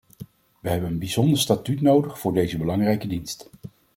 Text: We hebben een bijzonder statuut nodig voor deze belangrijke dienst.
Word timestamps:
We 0.61 0.69
hebben 0.69 0.89
een 0.89 0.99
bijzonder 0.99 1.39
statuut 1.39 1.81
nodig 1.81 2.19
voor 2.19 2.33
deze 2.33 2.57
belangrijke 2.57 3.07
dienst. 3.07 3.49